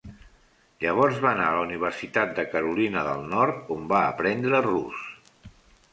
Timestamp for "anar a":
1.33-1.57